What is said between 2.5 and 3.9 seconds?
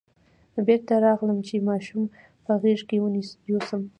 غېږ کې یوسم.